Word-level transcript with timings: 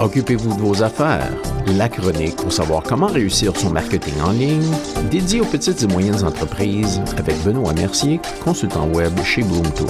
Occupez-vous 0.00 0.54
de 0.54 0.60
vos 0.60 0.84
affaires. 0.84 1.28
La 1.76 1.88
chronique 1.88 2.36
pour 2.36 2.52
savoir 2.52 2.84
comment 2.84 3.08
réussir 3.08 3.56
son 3.56 3.70
marketing 3.70 4.14
en 4.20 4.30
ligne, 4.30 4.72
dédié 5.10 5.40
aux 5.40 5.44
petites 5.44 5.82
et 5.82 5.88
moyennes 5.88 6.24
entreprises 6.24 7.02
avec 7.16 7.36
Benoît 7.42 7.72
Mercier, 7.72 8.20
consultant 8.44 8.86
web 8.90 9.12
chez 9.24 9.42
Bloom 9.42 9.68
Tools. 9.74 9.88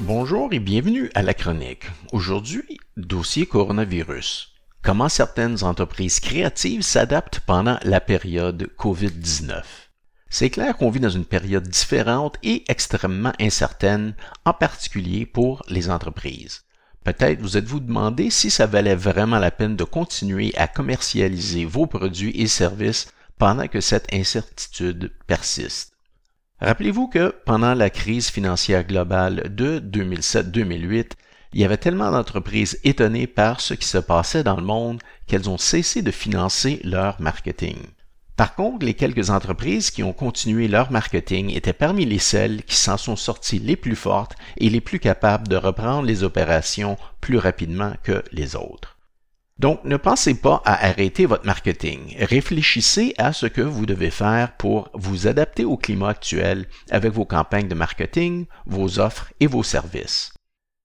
Bonjour 0.00 0.48
et 0.52 0.60
bienvenue 0.60 1.10
à 1.14 1.20
la 1.20 1.34
chronique. 1.34 1.84
Aujourd'hui, 2.10 2.78
dossier 2.96 3.44
coronavirus. 3.44 4.54
Comment 4.80 5.10
certaines 5.10 5.62
entreprises 5.62 6.20
créatives 6.20 6.82
s'adaptent 6.82 7.40
pendant 7.40 7.76
la 7.82 8.00
période 8.00 8.70
COVID-19. 8.78 9.85
C'est 10.28 10.50
clair 10.50 10.76
qu'on 10.76 10.90
vit 10.90 11.00
dans 11.00 11.08
une 11.08 11.24
période 11.24 11.68
différente 11.68 12.36
et 12.42 12.64
extrêmement 12.68 13.32
incertaine, 13.40 14.14
en 14.44 14.52
particulier 14.52 15.24
pour 15.24 15.62
les 15.68 15.88
entreprises. 15.90 16.62
Peut-être 17.04 17.40
vous 17.40 17.56
êtes-vous 17.56 17.80
demandé 17.80 18.30
si 18.30 18.50
ça 18.50 18.66
valait 18.66 18.96
vraiment 18.96 19.38
la 19.38 19.52
peine 19.52 19.76
de 19.76 19.84
continuer 19.84 20.52
à 20.56 20.66
commercialiser 20.66 21.64
vos 21.64 21.86
produits 21.86 22.32
et 22.40 22.48
services 22.48 23.06
pendant 23.38 23.68
que 23.68 23.80
cette 23.80 24.12
incertitude 24.12 25.12
persiste. 25.28 25.92
Rappelez-vous 26.60 27.06
que 27.06 27.34
pendant 27.44 27.74
la 27.74 27.90
crise 27.90 28.28
financière 28.30 28.84
globale 28.84 29.54
de 29.54 29.78
2007-2008, 29.78 31.12
il 31.52 31.60
y 31.60 31.64
avait 31.64 31.76
tellement 31.76 32.10
d'entreprises 32.10 32.80
étonnées 32.82 33.26
par 33.26 33.60
ce 33.60 33.74
qui 33.74 33.86
se 33.86 33.98
passait 33.98 34.42
dans 34.42 34.56
le 34.56 34.62
monde 34.62 35.00
qu'elles 35.26 35.48
ont 35.48 35.58
cessé 35.58 36.02
de 36.02 36.10
financer 36.10 36.80
leur 36.82 37.20
marketing. 37.20 37.76
Par 38.36 38.54
contre, 38.54 38.84
les 38.84 38.92
quelques 38.92 39.30
entreprises 39.30 39.90
qui 39.90 40.02
ont 40.02 40.12
continué 40.12 40.68
leur 40.68 40.92
marketing 40.92 41.50
étaient 41.54 41.72
parmi 41.72 42.04
les 42.04 42.18
celles 42.18 42.62
qui 42.64 42.76
s'en 42.76 42.98
sont 42.98 43.16
sorties 43.16 43.58
les 43.58 43.76
plus 43.76 43.96
fortes 43.96 44.36
et 44.58 44.68
les 44.68 44.82
plus 44.82 45.00
capables 45.00 45.48
de 45.48 45.56
reprendre 45.56 46.06
les 46.06 46.22
opérations 46.22 46.98
plus 47.22 47.38
rapidement 47.38 47.94
que 48.02 48.22
les 48.32 48.54
autres. 48.54 48.98
Donc, 49.58 49.82
ne 49.84 49.96
pensez 49.96 50.34
pas 50.34 50.60
à 50.66 50.86
arrêter 50.86 51.24
votre 51.24 51.46
marketing. 51.46 52.14
Réfléchissez 52.18 53.14
à 53.16 53.32
ce 53.32 53.46
que 53.46 53.62
vous 53.62 53.86
devez 53.86 54.10
faire 54.10 54.54
pour 54.58 54.90
vous 54.92 55.26
adapter 55.26 55.64
au 55.64 55.78
climat 55.78 56.10
actuel 56.10 56.66
avec 56.90 57.14
vos 57.14 57.24
campagnes 57.24 57.68
de 57.68 57.74
marketing, 57.74 58.44
vos 58.66 58.98
offres 58.98 59.32
et 59.40 59.46
vos 59.46 59.62
services. 59.62 60.35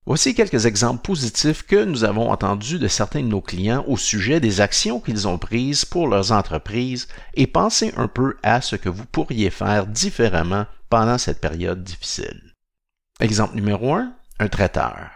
Voici 0.07 0.33
quelques 0.33 0.66
exemples 0.66 1.03
positifs 1.03 1.61
que 1.61 1.83
nous 1.85 2.03
avons 2.03 2.31
entendus 2.31 2.80
de 2.80 2.88
certains 2.88 3.21
de 3.21 3.27
nos 3.27 3.39
clients 3.39 3.85
au 3.88 3.97
sujet 3.97 4.39
des 4.39 4.59
actions 4.59 4.99
qu'ils 4.99 5.27
ont 5.27 5.38
prises 5.38 5.85
pour 5.85 6.07
leurs 6.07 6.31
entreprises 6.31 7.07
et 7.35 7.45
pensez 7.45 7.94
un 7.97 8.07
peu 8.07 8.35
à 8.41 8.61
ce 8.61 8.75
que 8.75 8.89
vous 8.89 9.05
pourriez 9.05 9.52
faire 9.52 9.85
différemment 9.85 10.66
pendant 10.89 11.19
cette 11.19 11.39
période 11.39 11.83
difficile. 11.83 12.55
Exemple 13.19 13.55
numéro 13.55 13.94
1, 13.94 14.11
un 14.39 14.47
traiteur. 14.47 15.11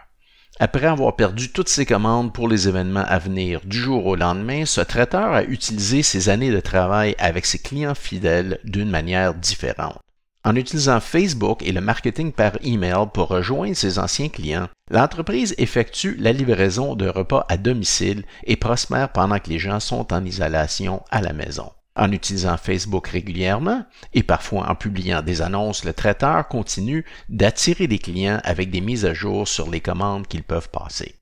Après 0.60 0.86
avoir 0.86 1.16
perdu 1.16 1.50
toutes 1.50 1.68
ses 1.68 1.84
commandes 1.84 2.32
pour 2.32 2.48
les 2.48 2.68
événements 2.68 3.04
à 3.06 3.18
venir 3.18 3.60
du 3.64 3.76
jour 3.76 4.06
au 4.06 4.14
lendemain, 4.14 4.64
ce 4.64 4.80
traiteur 4.80 5.32
a 5.32 5.42
utilisé 5.42 6.04
ses 6.04 6.28
années 6.28 6.52
de 6.52 6.60
travail 6.60 7.16
avec 7.18 7.44
ses 7.44 7.58
clients 7.58 7.96
fidèles 7.96 8.60
d'une 8.62 8.88
manière 8.88 9.34
différente. 9.34 9.98
En 10.46 10.54
utilisant 10.54 11.00
Facebook 11.00 11.64
et 11.64 11.72
le 11.72 11.80
marketing 11.80 12.30
par 12.30 12.52
email 12.62 13.08
pour 13.12 13.26
rejoindre 13.26 13.74
ses 13.74 13.98
anciens 13.98 14.28
clients, 14.28 14.68
l'entreprise 14.92 15.56
effectue 15.58 16.14
la 16.20 16.30
livraison 16.30 16.94
de 16.94 17.08
repas 17.08 17.44
à 17.48 17.56
domicile 17.56 18.24
et 18.44 18.54
prospère 18.54 19.10
pendant 19.10 19.40
que 19.40 19.50
les 19.50 19.58
gens 19.58 19.80
sont 19.80 20.12
en 20.12 20.24
isolation 20.24 21.02
à 21.10 21.20
la 21.20 21.32
maison. 21.32 21.72
En 21.96 22.12
utilisant 22.12 22.56
Facebook 22.58 23.08
régulièrement 23.08 23.84
et 24.14 24.22
parfois 24.22 24.70
en 24.70 24.76
publiant 24.76 25.20
des 25.20 25.42
annonces, 25.42 25.84
le 25.84 25.92
traiteur 25.92 26.46
continue 26.46 27.04
d'attirer 27.28 27.88
des 27.88 27.98
clients 27.98 28.38
avec 28.44 28.70
des 28.70 28.80
mises 28.80 29.04
à 29.04 29.14
jour 29.14 29.48
sur 29.48 29.68
les 29.68 29.80
commandes 29.80 30.28
qu'ils 30.28 30.44
peuvent 30.44 30.70
passer. 30.70 31.16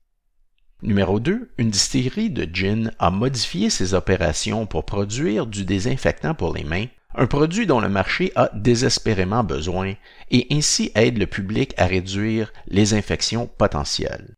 Numéro 0.83 1.19
2. 1.19 1.51
Une 1.57 1.71
distillerie 1.71 2.29
de 2.29 2.47
gin 2.53 2.91
a 2.99 3.09
modifié 3.09 3.71
ses 3.71 3.95
opérations 3.95 4.67
pour 4.67 4.85
produire 4.85 5.47
du 5.47 5.65
désinfectant 5.65 6.35
pour 6.35 6.53
les 6.53 6.63
mains 6.63 6.85
un 7.17 7.27
produit 7.27 7.65
dont 7.65 7.79
le 7.79 7.89
marché 7.89 8.31
a 8.35 8.49
désespérément 8.53 9.43
besoin 9.43 9.93
et 10.31 10.47
ainsi 10.51 10.91
aide 10.95 11.17
le 11.17 11.27
public 11.27 11.73
à 11.77 11.85
réduire 11.85 12.51
les 12.67 12.93
infections 12.93 13.47
potentielles. 13.47 14.35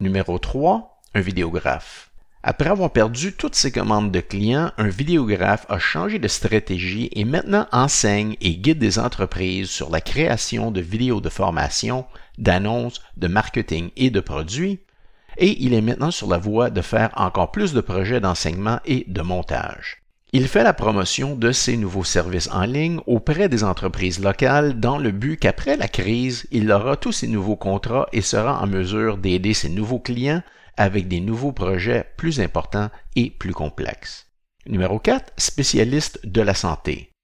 Numéro 0.00 0.38
3. 0.38 1.00
Un 1.14 1.20
vidéographe. 1.20 2.10
Après 2.42 2.70
avoir 2.70 2.92
perdu 2.92 3.32
toutes 3.32 3.56
ses 3.56 3.72
commandes 3.72 4.12
de 4.12 4.20
clients, 4.20 4.70
un 4.78 4.88
vidéographe 4.88 5.66
a 5.68 5.78
changé 5.78 6.18
de 6.18 6.28
stratégie 6.28 7.08
et 7.12 7.24
maintenant 7.24 7.66
enseigne 7.72 8.36
et 8.40 8.56
guide 8.56 8.78
des 8.78 8.98
entreprises 8.98 9.68
sur 9.68 9.90
la 9.90 10.00
création 10.00 10.70
de 10.70 10.80
vidéos 10.80 11.20
de 11.20 11.28
formation, 11.28 12.06
d'annonces, 12.38 13.02
de 13.16 13.26
marketing 13.26 13.90
et 13.96 14.10
de 14.10 14.20
produits, 14.20 14.80
et 15.38 15.60
il 15.62 15.74
est 15.74 15.80
maintenant 15.80 16.12
sur 16.12 16.28
la 16.28 16.38
voie 16.38 16.70
de 16.70 16.82
faire 16.82 17.10
encore 17.16 17.50
plus 17.50 17.72
de 17.72 17.80
projets 17.80 18.20
d'enseignement 18.20 18.78
et 18.84 19.04
de 19.08 19.22
montage. 19.22 20.05
Il 20.38 20.48
fait 20.48 20.64
la 20.64 20.74
promotion 20.74 21.34
de 21.34 21.50
ses 21.50 21.78
nouveaux 21.78 22.04
services 22.04 22.50
en 22.52 22.66
ligne 22.66 23.00
auprès 23.06 23.48
des 23.48 23.64
entreprises 23.64 24.20
locales 24.20 24.78
dans 24.78 24.98
le 24.98 25.10
but 25.10 25.38
qu'après 25.38 25.78
la 25.78 25.88
crise, 25.88 26.46
il 26.50 26.70
aura 26.70 26.98
tous 26.98 27.12
ses 27.12 27.26
nouveaux 27.26 27.56
contrats 27.56 28.06
et 28.12 28.20
sera 28.20 28.62
en 28.62 28.66
mesure 28.66 29.16
d'aider 29.16 29.54
ses 29.54 29.70
nouveaux 29.70 29.98
clients 29.98 30.42
avec 30.76 31.08
des 31.08 31.20
nouveaux 31.20 31.52
projets 31.52 32.04
plus 32.18 32.38
importants 32.38 32.90
et 33.14 33.30
plus 33.30 33.54
complexes. 33.54 34.26
Numéro 34.66 34.98
4. 34.98 35.32
Spécialiste 35.38 36.20
de 36.26 36.42
la 36.42 36.52
santé. 36.52 37.15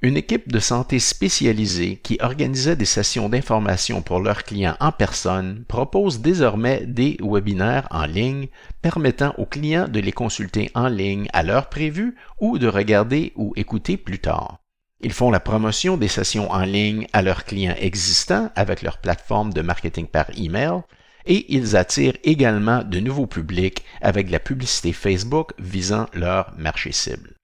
Une 0.00 0.16
équipe 0.16 0.52
de 0.52 0.60
santé 0.60 1.00
spécialisée 1.00 1.96
qui 1.96 2.18
organisait 2.20 2.76
des 2.76 2.84
sessions 2.84 3.28
d'information 3.28 4.00
pour 4.00 4.20
leurs 4.20 4.44
clients 4.44 4.76
en 4.78 4.92
personne 4.92 5.64
propose 5.66 6.20
désormais 6.20 6.86
des 6.86 7.16
webinaires 7.20 7.88
en 7.90 8.06
ligne 8.06 8.46
permettant 8.80 9.34
aux 9.38 9.44
clients 9.44 9.88
de 9.88 9.98
les 9.98 10.12
consulter 10.12 10.70
en 10.76 10.86
ligne 10.86 11.26
à 11.32 11.42
l'heure 11.42 11.68
prévue 11.68 12.14
ou 12.40 12.58
de 12.58 12.68
regarder 12.68 13.32
ou 13.34 13.52
écouter 13.56 13.96
plus 13.96 14.20
tard. 14.20 14.58
Ils 15.00 15.12
font 15.12 15.32
la 15.32 15.40
promotion 15.40 15.96
des 15.96 16.06
sessions 16.06 16.48
en 16.52 16.62
ligne 16.62 17.08
à 17.12 17.20
leurs 17.20 17.44
clients 17.44 17.74
existants 17.76 18.52
avec 18.54 18.82
leur 18.82 18.98
plateforme 18.98 19.52
de 19.52 19.62
marketing 19.62 20.06
par 20.06 20.26
email 20.36 20.82
et 21.26 21.52
ils 21.52 21.76
attirent 21.76 22.18
également 22.22 22.84
de 22.84 23.00
nouveaux 23.00 23.26
publics 23.26 23.82
avec 24.00 24.30
la 24.30 24.38
publicité 24.38 24.92
Facebook 24.92 25.54
visant 25.58 26.06
leur 26.14 26.54
marché 26.56 26.92
cible. 26.92 27.37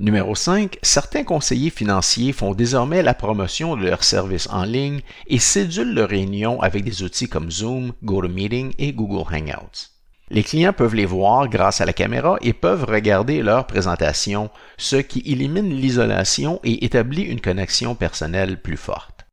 Numéro 0.00 0.36
5. 0.36 0.78
Certains 0.80 1.24
conseillers 1.24 1.70
financiers 1.70 2.32
font 2.32 2.54
désormais 2.54 3.02
la 3.02 3.14
promotion 3.14 3.76
de 3.76 3.82
leurs 3.82 4.04
services 4.04 4.48
en 4.48 4.62
ligne 4.62 5.00
et 5.26 5.40
cédulent 5.40 5.92
leurs 5.92 6.10
réunions 6.10 6.62
avec 6.62 6.84
des 6.84 7.02
outils 7.02 7.28
comme 7.28 7.50
Zoom, 7.50 7.92
GoToMeeting 8.04 8.74
et 8.78 8.92
Google 8.92 9.34
Hangouts. 9.34 9.88
Les 10.30 10.44
clients 10.44 10.72
peuvent 10.72 10.94
les 10.94 11.04
voir 11.04 11.48
grâce 11.48 11.80
à 11.80 11.84
la 11.84 11.92
caméra 11.92 12.36
et 12.42 12.52
peuvent 12.52 12.84
regarder 12.84 13.42
leur 13.42 13.66
présentation, 13.66 14.50
ce 14.76 14.96
qui 14.96 15.20
élimine 15.26 15.74
l'isolation 15.74 16.60
et 16.62 16.84
établit 16.84 17.22
une 17.22 17.40
connexion 17.40 17.96
personnelle 17.96 18.62
plus 18.62 18.76
forte. 18.76 19.26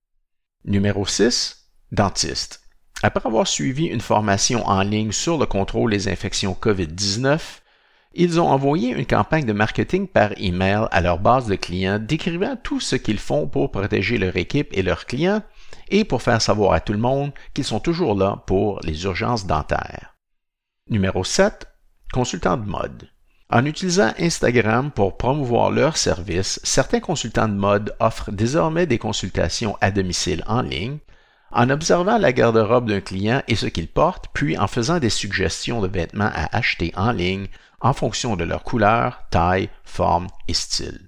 Numéro 0.64 1.06
6. 1.06 1.58
Dentiste. 1.92 2.62
Après 3.04 3.28
avoir 3.28 3.46
suivi 3.46 3.86
une 3.86 4.02
formation 4.02 4.66
en 4.68 4.82
ligne 4.82 5.12
sur 5.12 5.38
le 5.38 5.46
contrôle 5.46 5.92
des 5.92 6.08
infections 6.08 6.58
COVID-19, 6.60 7.40
ils 8.16 8.40
ont 8.40 8.48
envoyé 8.48 8.92
une 8.92 9.06
campagne 9.06 9.46
de 9.46 9.54
marketing 9.54 10.08
par 10.08 10.32
email 10.38 10.88
à 10.92 11.02
leur 11.02 11.20
base 11.20 11.48
de 11.48 11.56
clients 11.56 12.00
décrivant 12.00 12.56
tout 12.56 12.80
ce 12.80 12.96
qu'ils 12.96 13.20
font 13.20 13.48
pour 13.48 13.72
protéger 13.72 14.18
leur 14.18 14.36
équipe 14.38 14.70
et 14.72 14.84
leurs 14.84 15.06
clients 15.06 15.44
et 15.90 16.06
pour 16.06 16.22
faire 16.22 16.42
savoir 16.42 16.74
à 16.74 16.80
tout 16.80 16.94
le 16.94 17.00
monde 17.00 17.32
qu'ils 17.54 17.66
sont 17.66 17.80
toujours 17.80 18.16
là 18.16 18.44
pour 18.48 18.80
les 18.84 19.04
urgences 19.04 19.46
dentaires. 19.46 20.16
Numéro 20.90 21.24
7. 21.24 21.68
Consultants 22.14 22.58
de 22.58 22.66
mode. 22.66 23.10
En 23.50 23.66
utilisant 23.66 24.14
Instagram 24.18 24.92
pour 24.92 25.18
promouvoir 25.18 25.70
leurs 25.70 25.98
services, 25.98 26.60
certains 26.64 27.00
consultants 27.00 27.48
de 27.48 27.54
mode 27.54 27.96
offrent 28.00 28.32
désormais 28.32 28.88
des 28.88 28.98
consultations 28.98 29.78
à 29.82 29.92
domicile 29.92 30.44
en 30.48 30.62
ligne, 30.62 30.98
en 31.56 31.70
observant 31.70 32.18
la 32.18 32.34
garde-robe 32.34 32.90
d'un 32.90 33.00
client 33.00 33.42
et 33.48 33.56
ce 33.56 33.66
qu'il 33.66 33.88
porte, 33.88 34.26
puis 34.34 34.58
en 34.58 34.68
faisant 34.68 35.00
des 35.00 35.10
suggestions 35.10 35.82
de 35.82 35.88
vêtements 35.88 36.32
à 36.34 36.56
acheter 36.56 36.92
en 36.96 37.12
ligne 37.12 37.48
en 37.80 37.94
fonction 37.94 38.36
de 38.36 38.44
leur 38.44 38.64
couleur, 38.64 39.24
taille, 39.32 39.70
forme 39.84 40.28
et 40.48 40.54
style. 40.54 41.08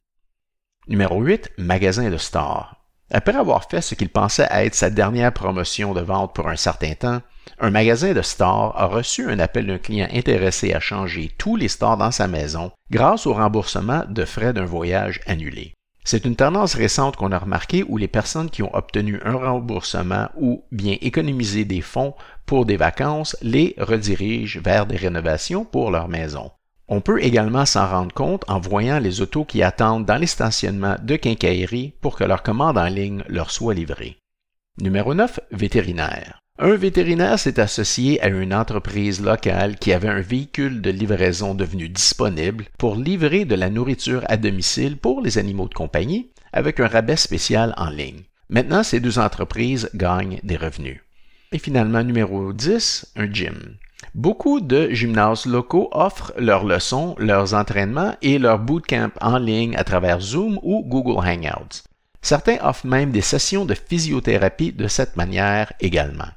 Numéro 0.87 1.21
8. 1.21 1.51
Magasin 1.57 2.09
de 2.09 2.17
stars. 2.17 2.75
Après 3.11 3.35
avoir 3.35 3.69
fait 3.69 3.81
ce 3.81 3.95
qu'il 3.95 4.09
pensait 4.09 4.47
être 4.51 4.75
sa 4.75 4.89
dernière 4.89 5.33
promotion 5.33 5.93
de 5.93 6.01
vente 6.01 6.33
pour 6.33 6.47
un 6.47 6.55
certain 6.55 6.93
temps, 6.93 7.21
un 7.59 7.69
magasin 7.69 8.13
de 8.13 8.21
stars 8.21 8.73
a 8.77 8.85
reçu 8.85 9.29
un 9.29 9.39
appel 9.39 9.67
d'un 9.67 9.77
client 9.77 10.07
intéressé 10.13 10.73
à 10.73 10.79
changer 10.79 11.31
tous 11.37 11.55
les 11.55 11.69
stars 11.69 11.97
dans 11.97 12.11
sa 12.11 12.27
maison 12.27 12.71
grâce 12.91 13.25
au 13.25 13.33
remboursement 13.33 14.03
de 14.07 14.25
frais 14.25 14.53
d'un 14.53 14.65
voyage 14.65 15.21
annulé. 15.25 15.73
C'est 16.09 16.23
une 16.23 16.37
tendance 16.37 16.73
récente 16.73 17.17
qu'on 17.17 17.33
a 17.33 17.37
remarquée 17.37 17.83
où 17.85 17.97
les 17.97 18.07
personnes 18.07 18.49
qui 18.49 18.63
ont 18.63 18.73
obtenu 18.73 19.19
un 19.25 19.35
remboursement 19.35 20.29
ou 20.37 20.63
bien 20.71 20.95
économisé 21.01 21.65
des 21.65 21.81
fonds 21.81 22.13
pour 22.45 22.65
des 22.65 22.77
vacances 22.77 23.35
les 23.41 23.75
redirigent 23.77 24.61
vers 24.63 24.85
des 24.85 24.95
rénovations 24.95 25.65
pour 25.65 25.91
leur 25.91 26.07
maison. 26.07 26.49
On 26.87 27.01
peut 27.01 27.21
également 27.21 27.65
s'en 27.65 27.85
rendre 27.85 28.13
compte 28.13 28.45
en 28.47 28.57
voyant 28.57 28.99
les 28.99 29.19
autos 29.19 29.43
qui 29.43 29.61
attendent 29.61 30.05
dans 30.05 30.15
les 30.15 30.27
stationnements 30.27 30.95
de 31.03 31.17
quincaillerie 31.17 31.93
pour 31.99 32.15
que 32.15 32.23
leur 32.23 32.41
commande 32.41 32.77
en 32.77 32.87
ligne 32.87 33.25
leur 33.27 33.51
soit 33.51 33.73
livrée. 33.73 34.15
Numéro 34.79 35.13
9. 35.13 35.41
Vétérinaire. 35.51 36.39
Un 36.59 36.75
vétérinaire 36.75 37.37
s'est 37.37 37.59
associé 37.59 38.19
à 38.23 38.29
une 38.29 38.51
entreprise 38.51 39.21
locale 39.21 39.77
qui 39.77 39.93
avait 39.93 40.09
un 40.09 40.21
véhicule 40.21 40.81
de 40.81 40.89
livraison 40.89 41.53
devenu 41.53 41.87
disponible 41.87 42.65
pour 42.79 42.95
livrer 42.95 43.45
de 43.45 43.53
la 43.53 43.69
nourriture 43.69 44.23
à 44.27 44.37
domicile 44.37 44.97
pour 44.97 45.21
les 45.21 45.37
animaux 45.37 45.67
de 45.67 45.75
compagnie 45.75 46.31
avec 46.51 46.79
un 46.79 46.87
rabais 46.87 47.15
spécial 47.15 47.75
en 47.77 47.91
ligne. 47.91 48.23
Maintenant, 48.49 48.81
ces 48.81 48.99
deux 48.99 49.19
entreprises 49.19 49.91
gagnent 49.93 50.39
des 50.41 50.57
revenus. 50.57 50.99
Et 51.51 51.59
finalement, 51.59 52.03
numéro 52.03 52.51
10, 52.51 53.13
un 53.17 53.31
gym. 53.31 53.75
Beaucoup 54.15 54.59
de 54.59 54.89
gymnases 54.89 55.45
locaux 55.45 55.89
offrent 55.91 56.33
leurs 56.39 56.65
leçons, 56.65 57.13
leurs 57.19 57.53
entraînements 57.53 58.15
et 58.23 58.39
leurs 58.39 58.57
bootcamps 58.57 59.11
en 59.21 59.37
ligne 59.37 59.75
à 59.75 59.83
travers 59.83 60.21
Zoom 60.21 60.59
ou 60.63 60.83
Google 60.83 61.23
Hangouts. 61.23 61.83
Certains 62.23 62.57
offrent 62.63 62.87
même 62.87 63.11
des 63.11 63.21
sessions 63.21 63.65
de 63.65 63.75
physiothérapie 63.75 64.71
de 64.71 64.87
cette 64.87 65.17
manière 65.17 65.71
également. 65.79 66.29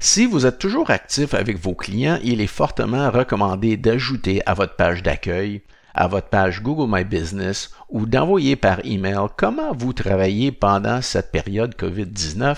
Si 0.00 0.26
vous 0.26 0.44
êtes 0.44 0.58
toujours 0.58 0.90
actif 0.90 1.32
avec 1.32 1.58
vos 1.58 1.74
clients, 1.74 2.18
il 2.22 2.40
est 2.40 2.46
fortement 2.46 3.10
recommandé 3.10 3.76
d'ajouter 3.76 4.42
à 4.44 4.52
votre 4.52 4.76
page 4.76 5.02
d'accueil, 5.02 5.62
à 5.94 6.08
votre 6.08 6.28
page 6.28 6.62
Google 6.62 6.94
My 6.94 7.04
Business 7.04 7.70
ou 7.88 8.04
d'envoyer 8.04 8.54
par 8.54 8.84
email 8.84 9.28
comment 9.36 9.72
vous 9.72 9.92
travaillez 9.92 10.52
pendant 10.52 11.00
cette 11.00 11.32
période 11.32 11.74
COVID-19 11.76 12.56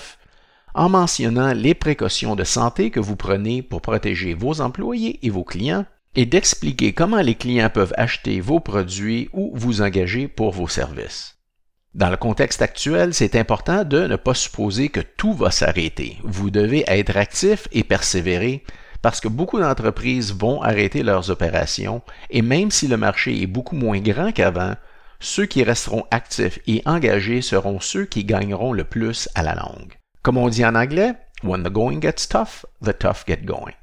en 0.73 0.89
mentionnant 0.89 1.53
les 1.53 1.73
précautions 1.73 2.35
de 2.35 2.43
santé 2.43 2.91
que 2.91 2.99
vous 2.99 3.15
prenez 3.15 3.61
pour 3.61 3.81
protéger 3.81 4.33
vos 4.33 4.59
employés 4.59 5.25
et 5.25 5.29
vos 5.29 5.43
clients 5.43 5.85
et 6.15 6.25
d'expliquer 6.25 6.93
comment 6.93 7.21
les 7.21 7.35
clients 7.35 7.69
peuvent 7.69 7.93
acheter 7.97 8.41
vos 8.41 8.59
produits 8.59 9.29
ou 9.33 9.51
vous 9.55 9.81
engager 9.81 10.27
pour 10.27 10.51
vos 10.51 10.67
services. 10.67 11.36
Dans 11.93 12.09
le 12.09 12.17
contexte 12.17 12.61
actuel, 12.61 13.13
c'est 13.13 13.35
important 13.35 13.83
de 13.83 14.05
ne 14.05 14.15
pas 14.15 14.33
supposer 14.33 14.89
que 14.89 14.99
tout 14.99 15.33
va 15.33 15.51
s'arrêter. 15.51 16.17
Vous 16.23 16.49
devez 16.49 16.83
être 16.87 17.17
actif 17.17 17.67
et 17.71 17.83
persévérer 17.83 18.63
parce 19.01 19.19
que 19.19 19.27
beaucoup 19.27 19.59
d'entreprises 19.59 20.33
vont 20.33 20.61
arrêter 20.61 21.03
leurs 21.03 21.29
opérations 21.29 22.01
et 22.29 22.41
même 22.41 22.71
si 22.71 22.87
le 22.87 22.97
marché 22.97 23.41
est 23.41 23.47
beaucoup 23.47 23.75
moins 23.75 23.99
grand 23.99 24.31
qu'avant, 24.31 24.75
ceux 25.19 25.45
qui 25.45 25.63
resteront 25.63 26.05
actifs 26.11 26.59
et 26.67 26.83
engagés 26.85 27.41
seront 27.41 27.79
ceux 27.79 28.05
qui 28.05 28.23
gagneront 28.23 28.73
le 28.73 28.83
plus 28.83 29.29
à 29.33 29.41
la 29.41 29.55
longue. 29.55 29.97
Comme 30.21 30.37
on 30.37 30.49
dit 30.49 30.65
en 30.65 30.75
anglais, 30.75 31.13
When 31.43 31.63
the 31.63 31.69
going 31.69 32.01
gets 32.01 32.27
tough, 32.27 32.65
the 32.83 32.97
tough 32.97 33.23
get 33.27 33.45
going. 33.45 33.73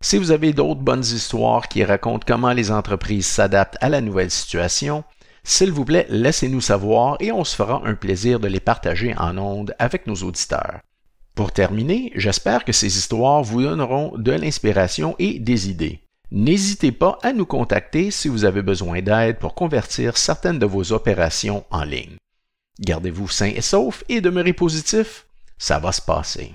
Si 0.00 0.16
vous 0.16 0.30
avez 0.30 0.52
d'autres 0.52 0.80
bonnes 0.80 1.00
histoires 1.00 1.68
qui 1.68 1.84
racontent 1.84 2.24
comment 2.26 2.52
les 2.52 2.70
entreprises 2.70 3.26
s'adaptent 3.26 3.76
à 3.80 3.88
la 3.88 4.00
nouvelle 4.00 4.30
situation, 4.30 5.04
s'il 5.50 5.72
vous 5.72 5.84
plaît, 5.84 6.06
laissez-nous 6.10 6.60
savoir 6.60 7.16
et 7.18 7.32
on 7.32 7.42
se 7.42 7.56
fera 7.56 7.82
un 7.84 7.96
plaisir 7.96 8.38
de 8.38 8.46
les 8.46 8.60
partager 8.60 9.16
en 9.18 9.36
ondes 9.36 9.74
avec 9.80 10.06
nos 10.06 10.14
auditeurs. 10.14 10.78
Pour 11.34 11.50
terminer, 11.50 12.12
j'espère 12.14 12.64
que 12.64 12.70
ces 12.70 12.96
histoires 12.96 13.42
vous 13.42 13.60
donneront 13.60 14.16
de 14.16 14.30
l'inspiration 14.30 15.16
et 15.18 15.40
des 15.40 15.68
idées. 15.68 16.02
N'hésitez 16.30 16.92
pas 16.92 17.18
à 17.24 17.32
nous 17.32 17.46
contacter 17.46 18.12
si 18.12 18.28
vous 18.28 18.44
avez 18.44 18.62
besoin 18.62 19.02
d'aide 19.02 19.40
pour 19.40 19.56
convertir 19.56 20.16
certaines 20.16 20.60
de 20.60 20.66
vos 20.66 20.92
opérations 20.92 21.64
en 21.72 21.82
ligne. 21.82 22.16
Gardez-vous 22.78 23.28
sain 23.28 23.50
et 23.52 23.60
sauf 23.60 24.04
et 24.08 24.20
demeurez 24.20 24.52
positif, 24.52 25.26
ça 25.58 25.80
va 25.80 25.90
se 25.90 26.00
passer. 26.00 26.54